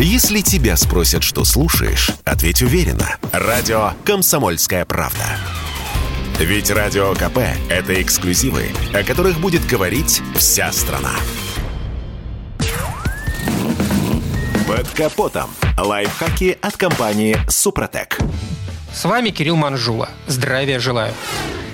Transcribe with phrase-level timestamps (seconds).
[0.00, 3.16] Если тебя спросят, что слушаешь, ответь уверенно.
[3.32, 5.24] Радио «Комсомольская правда».
[6.38, 7.38] Ведь Радио КП–
[7.68, 11.16] это эксклюзивы, о которых будет говорить вся страна.
[14.68, 15.50] Под капотом.
[15.76, 18.18] Лайфхаки от компании «Супротек».
[18.94, 20.10] С вами Кирилл Манжула.
[20.28, 21.12] Здравия желаю.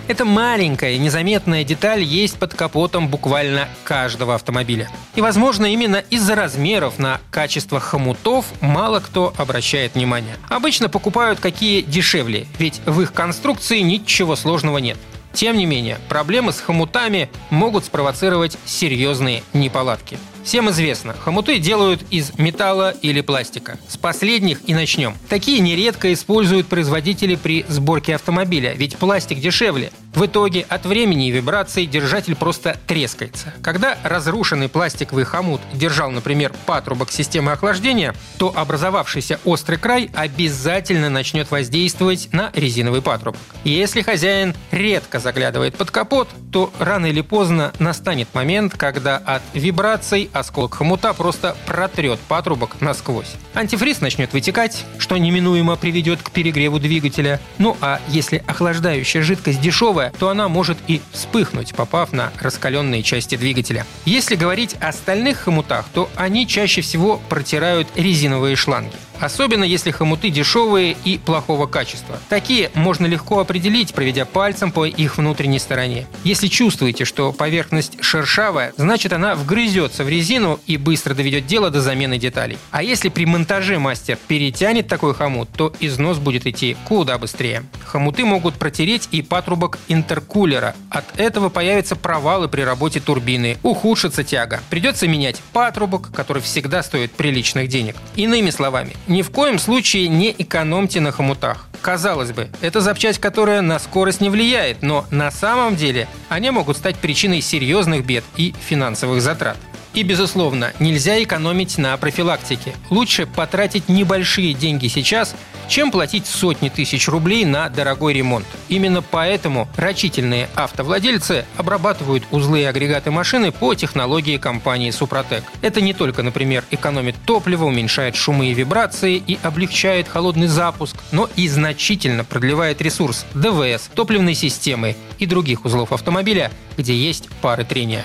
[0.07, 4.91] Эта маленькая, незаметная деталь есть под капотом буквально каждого автомобиля.
[5.15, 10.37] И, возможно, именно из-за размеров на качество хомутов мало кто обращает внимание.
[10.51, 14.99] Обычно покупают какие дешевле, ведь в их конструкции ничего сложного нет.
[15.33, 20.19] Тем не менее, проблемы с хомутами могут спровоцировать серьезные неполадки.
[20.45, 23.79] Всем известно, хомуты делают из металла или пластика.
[23.89, 25.15] С последних и начнем.
[25.31, 29.91] Такие нередко используют производители при сборке автомобиля, ведь пластик дешевле.
[30.15, 33.53] В итоге от времени и вибраций держатель просто трескается.
[33.63, 41.51] Когда разрушенный пластиковый хомут держал, например, патрубок системы охлаждения, то образовавшийся острый край обязательно начнет
[41.51, 43.41] воздействовать на резиновый патрубок.
[43.65, 50.31] Если хозяин редко заглядывает под капот, то рано или поздно настанет момент, когда от вибраций
[50.33, 53.35] осколок хомута просто протрет патрубок насквозь.
[53.55, 57.41] Антифриз начнет вытекать, что неминуемо приведет к перегреву двигателя.
[57.59, 63.37] Ну а если охлаждающая жидкость дешевая, то она может и вспыхнуть, попав на раскаленные части
[63.37, 63.87] двигателя.
[64.05, 68.95] Если говорить о стальных хомутах, то они чаще всего протирают резиновые шланги.
[69.21, 72.19] Особенно если хомуты дешевые и плохого качества.
[72.29, 76.07] Такие можно легко определить, проведя пальцем по их внутренней стороне.
[76.25, 81.81] Если чувствуете, что поверхность шершавая, значит она вгрызется в резину и быстро доведет дело до
[81.81, 82.59] замены деталей.
[82.71, 87.65] А если при монтаже мастер перетянет такой хомут, то износ будет идти куда быстрее.
[87.85, 90.75] Хомуты могут протереть и патрубок интеркулера.
[90.91, 94.61] От этого появятся провалы при работе турбины, ухудшится тяга.
[94.71, 97.97] Придется менять патрубок, который всегда стоит приличных денег.
[98.17, 101.67] Иными словами, ни в коем случае не экономьте на хомутах.
[101.83, 106.77] Казалось бы, это запчасть, которая на скорость не влияет, но на самом деле они могут
[106.77, 109.57] стать причиной серьезных бед и финансовых затрат.
[109.93, 112.75] И, безусловно, нельзя экономить на профилактике.
[112.91, 115.37] Лучше потратить небольшие деньги сейчас,
[115.69, 118.47] чем платить сотни тысяч рублей на дорогой ремонт.
[118.69, 125.45] Именно поэтому рачительные автовладельцы обрабатывают узлы и агрегаты машины по технологии компании «Супротек».
[125.63, 131.29] Это не только, например, экономит топливо, уменьшает шумы и вибрации и облегчает холодный запуск, но
[131.37, 138.05] и значительно продлевает ресурс ДВС, топливной системы и других узлов автомобиля, где есть пары трения.